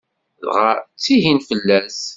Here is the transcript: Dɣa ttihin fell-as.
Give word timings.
Dɣa 0.43 0.69
ttihin 0.99 1.39
fell-as. 1.47 2.01